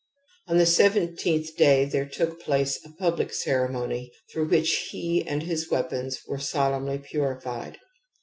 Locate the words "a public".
2.83-3.31